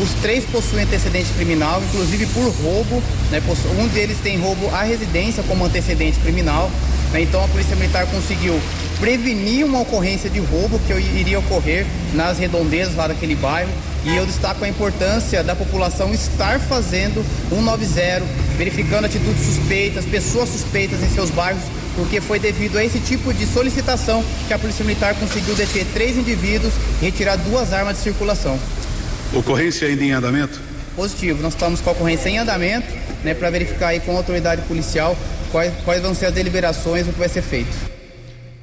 [0.00, 3.02] Os três possuem antecedente criminal, inclusive por roubo.
[3.30, 3.42] Né?
[3.78, 6.70] Um deles tem roubo à residência como antecedente criminal.
[7.12, 7.20] Né?
[7.20, 8.58] Então a Polícia Militar conseguiu
[8.98, 11.84] prevenir uma ocorrência de roubo que iria ocorrer
[12.14, 13.70] nas redondezas lá daquele bairro.
[14.04, 18.22] E eu destaco a importância da população estar fazendo 190,
[18.56, 21.62] verificando atitudes suspeitas, pessoas suspeitas em seus bairros,
[21.94, 26.16] porque foi devido a esse tipo de solicitação que a Polícia Militar conseguiu deter três
[26.16, 28.58] indivíduos e retirar duas armas de circulação.
[29.32, 30.60] Ocorrência ainda em andamento?
[30.96, 32.86] Positivo, nós estamos com a ocorrência em andamento,
[33.22, 35.16] né, para verificar aí com a autoridade policial
[35.52, 37.91] quais, quais vão ser as deliberações, o que vai ser feito.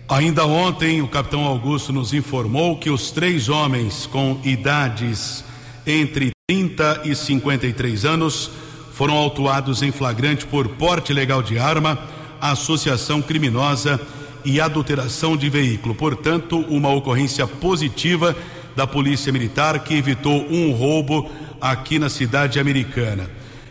[0.09, 5.45] Ainda ontem, o capitão Augusto nos informou que os três homens com idades
[5.85, 8.49] entre 30 e 53 anos
[8.91, 11.99] foram autuados em flagrante por porte ilegal de arma,
[12.41, 14.01] associação criminosa
[14.43, 15.93] e adulteração de veículo.
[15.93, 18.35] Portanto, uma ocorrência positiva
[18.75, 21.29] da Polícia Militar que evitou um roubo
[21.61, 23.29] aqui na cidade americana.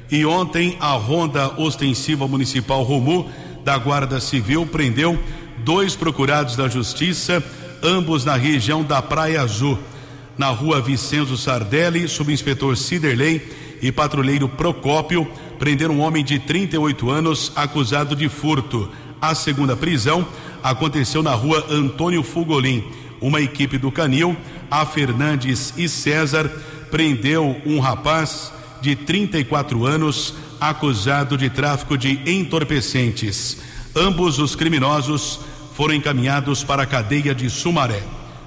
[0.09, 3.29] E ontem, a Ronda Ostensiva Municipal Romu
[3.65, 5.19] da Guarda Civil prendeu
[5.65, 7.43] dois procurados da Justiça,
[7.83, 9.79] ambos na região da Praia Azul.
[10.37, 13.43] Na rua Vicenzo Sardelli, subinspetor Ciderley
[13.83, 15.27] e patrulheiro Procópio
[15.59, 18.89] prenderam um homem de 38 anos acusado de furto.
[19.21, 20.27] A segunda prisão
[20.63, 22.85] aconteceu na rua Antônio Fugolin.
[23.21, 24.37] Uma equipe do Canil,
[24.71, 26.49] a Fernandes e César,
[26.91, 33.59] prendeu um rapaz de 34 anos acusado de tráfico de entorpecentes.
[33.99, 35.41] Ambos os criminosos
[35.75, 38.01] foram encaminhados para a cadeia de Sumaré.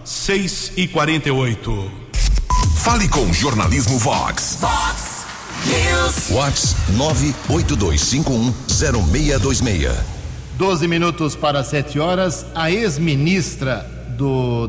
[0.06, 1.92] 6 e 48.
[2.78, 4.60] Fale com Jornalismo Vox.
[4.62, 5.26] Vox
[5.66, 6.30] News.
[6.30, 6.74] Vox
[7.50, 9.94] 982510626.
[10.58, 12.46] 12 minutos para 7 horas.
[12.56, 13.86] A ex-ministra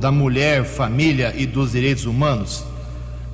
[0.01, 2.65] da Mulher, Família e dos Direitos Humanos,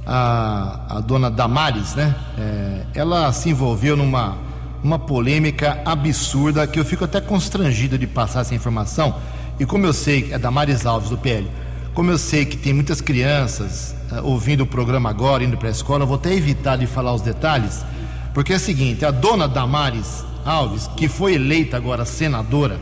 [0.05, 2.15] a, a dona Damares, né?
[2.37, 4.48] É, ela se envolveu numa
[4.83, 9.17] uma polêmica absurda que eu fico até constrangido de passar essa informação.
[9.59, 11.49] E como eu sei, é Damares Alves do PL,
[11.95, 15.73] como eu sei que tem muitas crianças eh, ouvindo o programa agora, indo para a
[15.73, 17.85] escola, eu vou até evitar de falar os detalhes,
[18.33, 22.79] porque é o seguinte: a dona Damares Alves, que foi eleita agora senadora,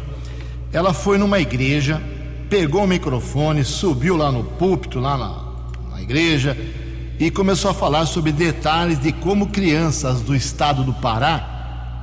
[0.70, 2.02] ela foi numa igreja,
[2.50, 6.54] pegou o microfone, subiu lá no púlpito, lá na, na igreja,
[7.18, 11.55] e começou a falar sobre detalhes de como crianças do estado do Pará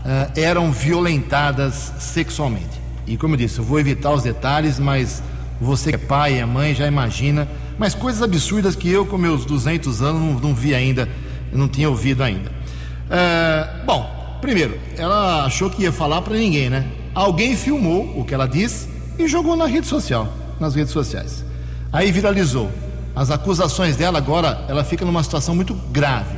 [0.05, 2.81] eh, eram violentadas sexualmente.
[3.07, 5.21] E como eu disse, eu vou evitar os detalhes, mas
[5.59, 7.47] você que é pai, é mãe, já imagina.
[7.77, 11.07] Mas coisas absurdas que eu, com meus 200 anos, não, não vi ainda,
[11.51, 12.51] não tinha ouvido ainda.
[13.09, 16.85] Eh, bom, primeiro, ela achou que ia falar para ninguém, né?
[17.13, 21.45] Alguém filmou o que ela disse e jogou na rede social, nas redes sociais.
[21.91, 22.71] Aí viralizou.
[23.15, 26.35] As acusações dela agora, ela fica numa situação muito grave.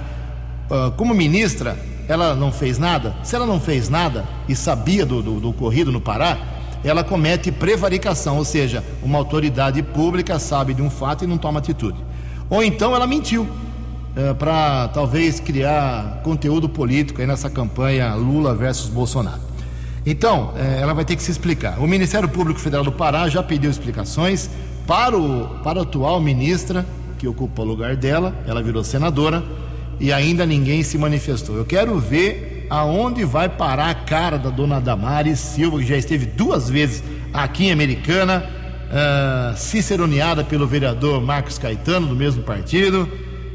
[0.70, 3.16] Ah, como ministra, ela não fez nada.
[3.24, 6.38] Se ela não fez nada e sabia do, do, do ocorrido no Pará,
[6.84, 11.60] ela comete prevaricação, ou seja, uma autoridade pública sabe de um fato e não toma
[11.60, 11.98] atitude.
[12.50, 13.48] Ou então ela mentiu
[14.40, 19.42] para talvez criar conteúdo político aí nessa campanha Lula versus Bolsonaro.
[20.06, 21.80] Então, eh, ela vai ter que se explicar.
[21.80, 24.50] O Ministério Público Federal do Pará já pediu explicações
[24.88, 26.86] para, o, para a atual ministra,
[27.18, 29.44] que ocupa o lugar dela, ela virou senadora,
[30.00, 31.56] e ainda ninguém se manifestou.
[31.56, 36.26] Eu quero ver aonde vai parar a cara da dona Damares Silva, que já esteve
[36.26, 37.04] duas vezes
[37.34, 38.50] aqui em Americana,
[38.92, 43.08] ah, ciceroneada pelo vereador Marcos Caetano, do mesmo partido.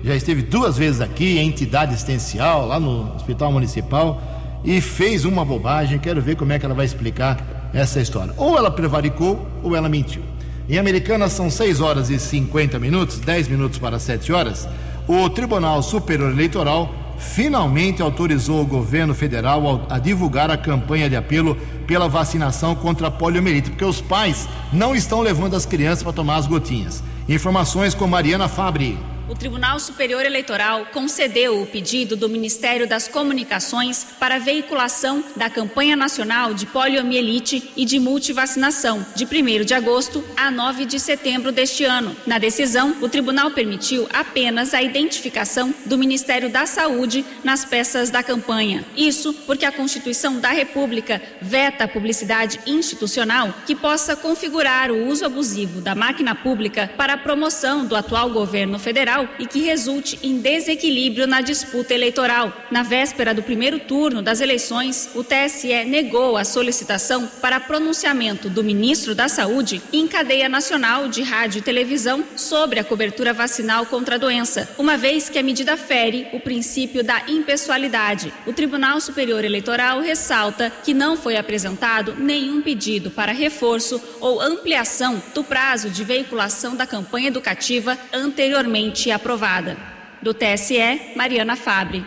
[0.02, 4.22] Já esteve duas vezes aqui em entidade assistencial, lá no Hospital Municipal,
[4.64, 5.98] e fez uma bobagem.
[5.98, 8.32] Quero ver como é que ela vai explicar essa história.
[8.36, 10.22] Ou ela prevaricou, ou ela mentiu.
[10.68, 14.68] Em Americana são 6 horas e 50 minutos, 10 minutos para 7 horas.
[15.12, 21.56] O Tribunal Superior Eleitoral finalmente autorizou o governo federal a divulgar a campanha de apelo
[21.84, 26.36] pela vacinação contra a poliomielite, porque os pais não estão levando as crianças para tomar
[26.36, 27.02] as gotinhas.
[27.28, 28.96] Informações com Mariana Fabri.
[29.30, 35.94] O Tribunal Superior Eleitoral concedeu o pedido do Ministério das Comunicações para veiculação da campanha
[35.94, 41.84] nacional de poliomielite e de multivacinação, de 1 de agosto a 9 de setembro deste
[41.84, 42.16] ano.
[42.26, 48.24] Na decisão, o tribunal permitiu apenas a identificação do Ministério da Saúde nas peças da
[48.24, 48.84] campanha.
[48.96, 55.24] Isso porque a Constituição da República veta a publicidade institucional que possa configurar o uso
[55.24, 60.38] abusivo da máquina pública para a promoção do atual governo federal e que resulte em
[60.38, 62.52] desequilíbrio na disputa eleitoral.
[62.70, 68.64] Na véspera do primeiro turno das eleições, o TSE negou a solicitação para pronunciamento do
[68.64, 74.14] ministro da Saúde em cadeia nacional de rádio e televisão sobre a cobertura vacinal contra
[74.14, 78.32] a doença, uma vez que a medida fere o princípio da impessoalidade.
[78.46, 85.22] O Tribunal Superior Eleitoral ressalta que não foi apresentado nenhum pedido para reforço ou ampliação
[85.34, 89.76] do prazo de veiculação da campanha educativa anteriormente aprovada.
[90.22, 92.04] Do TSE, Mariana Fabre.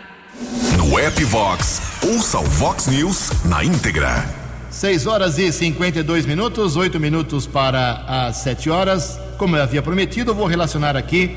[0.77, 4.23] No app Vox, ouça o Vox News na íntegra.
[4.69, 9.19] 6 horas e 52 minutos, 8 minutos para as 7 horas.
[9.37, 11.35] Como eu havia prometido, eu vou relacionar aqui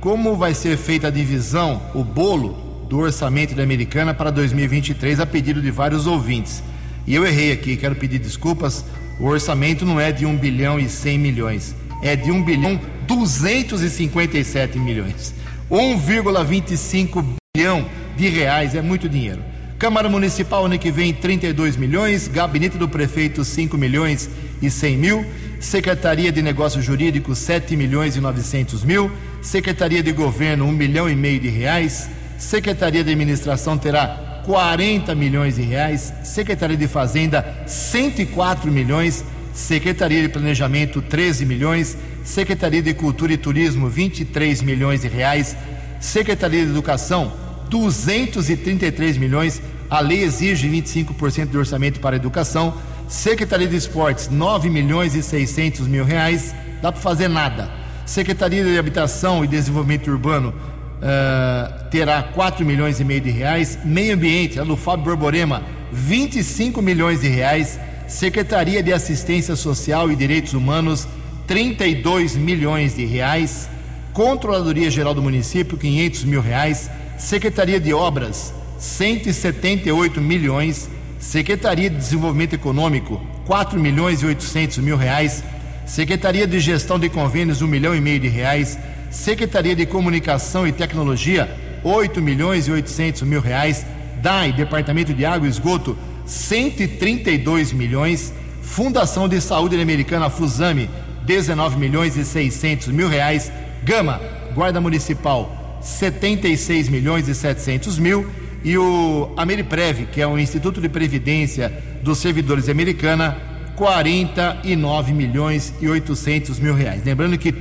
[0.00, 5.26] como vai ser feita a divisão, o bolo do orçamento da Americana para 2023, a
[5.26, 6.62] pedido de vários ouvintes.
[7.06, 8.84] E eu errei aqui, quero pedir desculpas.
[9.18, 14.78] O orçamento não é de 1 bilhão e 100 milhões, é de 1 bilhão 257
[14.78, 15.34] milhões.
[15.70, 19.40] 1,25 bilhão de reais é muito dinheiro.
[19.78, 24.28] Câmara Municipal ano que vem 32 milhões, Gabinete do Prefeito 5 milhões
[24.60, 25.24] e 100 mil,
[25.60, 29.08] Secretaria de Negócios Jurídicos 7 milhões e 900 mil,
[29.40, 35.54] Secretaria de Governo 1 milhão e meio de reais, Secretaria de Administração terá 40 milhões
[35.54, 39.24] de reais, Secretaria de Fazenda 104 milhões,
[39.58, 45.56] Secretaria de Planejamento 13 milhões, Secretaria de Cultura e Turismo 23 milhões de reais,
[45.98, 47.32] Secretaria de Educação
[47.68, 49.60] 233 milhões.
[49.90, 52.72] A lei exige 25% do orçamento para a educação.
[53.08, 56.54] Secretaria de Esportes 9 milhões e 600 mil reais.
[56.80, 57.68] Dá para fazer nada.
[58.06, 60.54] Secretaria de Habitação e Desenvolvimento Urbano
[61.02, 63.76] ah, terá 4 milhões e meio de reais.
[63.84, 67.80] Meio Ambiente, a do Fábio Borborema, 25 milhões de reais.
[68.08, 71.06] Secretaria de Assistência Social e Direitos Humanos,
[71.46, 73.68] 32 milhões de reais.
[74.14, 76.90] Controladoria Geral do Município, 500 mil reais.
[77.18, 80.88] Secretaria de Obras, 178 milhões.
[81.18, 85.44] Secretaria de Desenvolvimento Econômico, 4 milhões e 800 mil reais.
[85.84, 88.78] Secretaria de Gestão de Convênios, 1 milhão e meio de reais.
[89.10, 91.54] Secretaria de Comunicação e Tecnologia,
[91.84, 93.84] 8 milhões e 800 mil reais.
[94.22, 95.96] DAI, Departamento de Água e Esgoto,
[96.28, 98.32] 132 milhões.
[98.62, 100.90] Fundação de Saúde Americana, Fusame,
[101.24, 103.50] 19 milhões e 600 mil reais.
[103.82, 104.20] Gama,
[104.54, 108.28] Guarda Municipal, 76 milhões e 700 mil.
[108.62, 111.72] E o Ameriprev, que é o Instituto de Previdência
[112.02, 113.36] dos Servidores Americana,
[113.76, 117.02] 49 milhões e 800 mil reais.
[117.04, 117.54] Lembrando que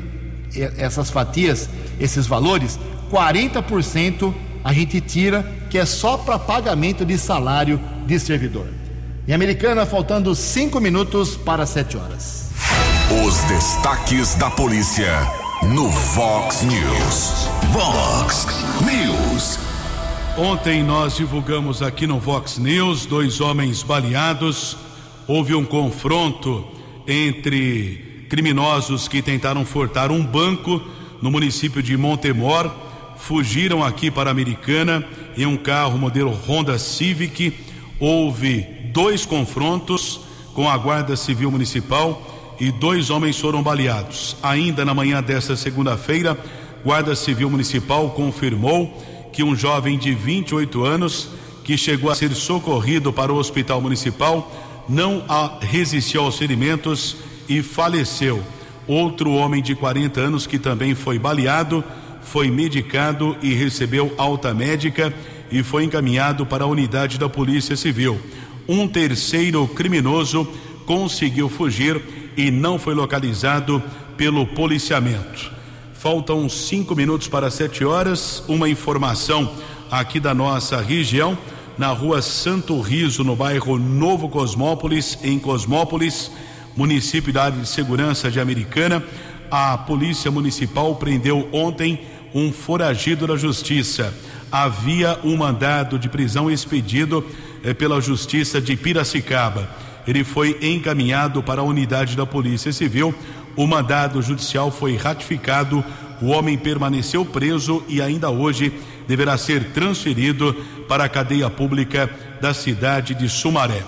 [0.77, 2.79] essas fatias, esses valores,
[3.11, 4.33] 40%
[4.67, 8.67] a gente tira, que é só para pagamento de salário de servidor.
[9.25, 12.51] Em Americana, faltando cinco minutos para sete horas.
[13.25, 15.25] Os destaques da polícia
[15.73, 17.47] no Vox News.
[17.71, 18.45] Vox
[18.81, 19.57] News.
[20.37, 24.75] Ontem nós divulgamos aqui no Vox News dois homens baleados.
[25.25, 26.67] Houve um confronto
[27.07, 30.81] entre criminosos que tentaram furtar um banco
[31.21, 32.86] no município de Montemor.
[33.17, 35.05] Fugiram aqui para a Americana
[35.37, 37.53] em um carro modelo Honda Civic.
[37.99, 38.61] Houve
[38.93, 40.21] dois confrontos
[40.53, 44.37] com a Guarda Civil Municipal e dois homens foram baleados.
[44.41, 46.37] Ainda na manhã desta segunda-feira,
[46.83, 48.91] Guarda Civil Municipal confirmou
[49.31, 51.29] que um jovem de 28 anos
[51.63, 54.49] que chegou a ser socorrido para o Hospital Municipal
[54.87, 55.23] não
[55.59, 58.41] resistiu aos ferimentos e faleceu.
[58.87, 61.83] Outro homem de 40 anos que também foi baleado,
[62.31, 65.13] foi medicado e recebeu alta médica
[65.51, 68.19] e foi encaminhado para a unidade da Polícia Civil.
[68.67, 70.47] Um terceiro criminoso
[70.85, 72.01] conseguiu fugir
[72.35, 73.81] e não foi localizado
[74.17, 75.51] pelo policiamento.
[75.93, 78.43] Faltam cinco minutos para sete horas.
[78.47, 79.53] Uma informação
[79.89, 81.37] aqui da nossa região,
[81.77, 86.29] na rua Santo Riso, no bairro Novo Cosmópolis, em Cosmópolis,
[86.75, 89.03] município da área de segurança de Americana.
[89.49, 92.01] A Polícia Municipal prendeu ontem
[92.33, 94.13] um foragido da Justiça.
[94.51, 97.25] Havia um mandado de prisão expedido
[97.63, 99.69] eh, pela Justiça de Piracicaba.
[100.07, 103.13] Ele foi encaminhado para a unidade da Polícia Civil.
[103.55, 105.83] O mandado judicial foi ratificado.
[106.21, 108.71] O homem permaneceu preso e ainda hoje
[109.07, 110.53] deverá ser transferido
[110.87, 112.09] para a cadeia pública
[112.41, 113.83] da cidade de Sumaré.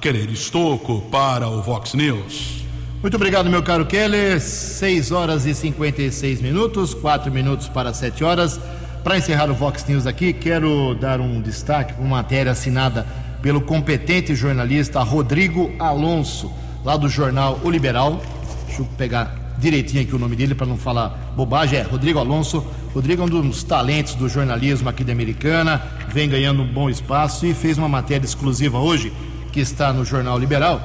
[0.00, 2.61] Querer Estoco para o Vox News.
[3.02, 4.40] Muito obrigado, meu caro Keller.
[4.40, 8.60] 6 horas e 56 minutos, 4 minutos para 7 horas.
[9.02, 13.04] Para encerrar o Vox News aqui, quero dar um destaque para uma matéria assinada
[13.42, 16.48] pelo competente jornalista Rodrigo Alonso,
[16.84, 18.22] lá do jornal O Liberal.
[18.66, 21.80] Deixa eu pegar direitinho aqui o nome dele para não falar bobagem.
[21.80, 22.64] É Rodrigo Alonso.
[22.94, 27.46] Rodrigo é um dos talentos do jornalismo aqui da Americana, vem ganhando um bom espaço
[27.46, 29.12] e fez uma matéria exclusiva hoje,
[29.50, 30.80] que está no Jornal Liberal,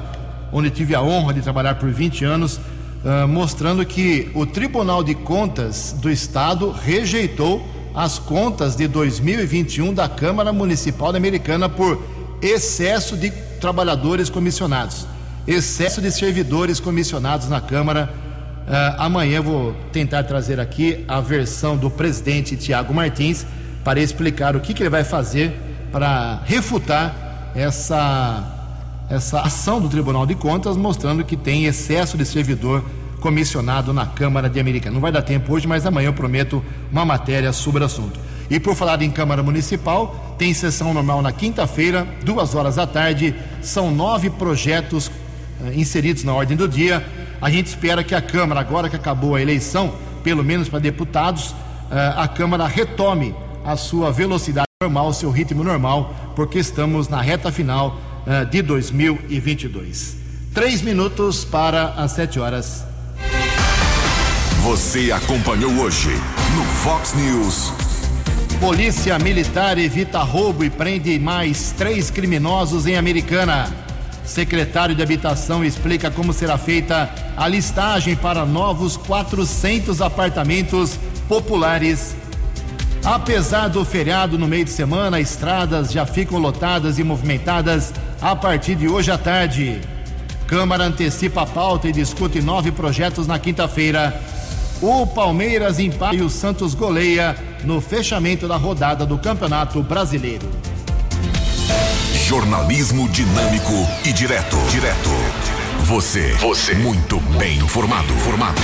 [0.52, 5.14] onde tive a honra de trabalhar por 20 anos, uh, mostrando que o Tribunal de
[5.14, 12.02] Contas do Estado rejeitou as contas de 2021 da Câmara Municipal da Americana por
[12.40, 13.30] excesso de
[13.60, 15.06] trabalhadores comissionados,
[15.46, 18.12] excesso de servidores comissionados na Câmara.
[18.68, 23.46] Uh, amanhã vou tentar trazer aqui a versão do presidente Tiago Martins
[23.82, 25.58] para explicar o que, que ele vai fazer
[25.90, 28.57] para refutar essa,
[29.10, 32.84] essa ação do Tribunal de Contas, mostrando que tem excesso de servidor
[33.20, 34.94] comissionado na Câmara de Americana.
[34.94, 38.20] Não vai dar tempo hoje, mas amanhã eu prometo uma matéria sobre o assunto.
[38.50, 43.34] E por falar em Câmara Municipal, tem sessão normal na quinta-feira, duas horas da tarde.
[43.60, 47.04] São nove projetos uh, inseridos na ordem do dia.
[47.40, 49.92] A gente espera que a Câmara, agora que acabou a eleição,
[50.22, 51.54] pelo menos para deputados, uh,
[52.16, 53.34] a Câmara retome
[53.64, 57.98] a sua velocidade normal, seu ritmo normal, porque estamos na reta final
[58.50, 60.16] de 2022.
[60.52, 62.84] Três minutos para as sete horas.
[64.62, 66.10] Você acompanhou hoje
[66.54, 67.72] no Fox News.
[68.60, 73.72] Polícia Militar evita roubo e prende mais três criminosos em Americana.
[74.24, 80.98] Secretário de Habitação explica como será feita a listagem para novos 400 apartamentos
[81.28, 82.14] populares.
[83.04, 88.74] Apesar do feriado no meio de semana, estradas já ficam lotadas e movimentadas a partir
[88.74, 89.80] de hoje à tarde.
[90.46, 94.20] Câmara antecipa a pauta e discute nove projetos na quinta-feira.
[94.80, 100.48] O Palmeiras empata e o Santos goleia no fechamento da rodada do Campeonato Brasileiro.
[102.26, 103.72] Jornalismo dinâmico
[104.04, 104.56] e direto.
[104.70, 105.10] Direto.
[105.84, 106.34] Você.
[106.34, 106.74] Você.
[106.74, 108.12] Muito bem informado.
[108.14, 108.60] Formado.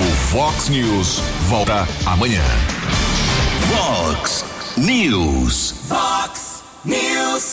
[0.00, 2.42] O Fox News volta amanhã.
[3.72, 4.44] Fox
[4.76, 5.72] News.
[5.88, 7.44] Fox News.